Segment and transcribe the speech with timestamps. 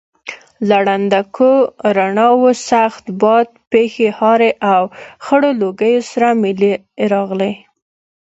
[0.67, 1.49] له ړندونکو
[1.97, 4.81] رڼاوو، سخت باد، پښې هارې او
[5.25, 6.73] خړو لوګیو سره ملې
[7.11, 7.53] راغلې.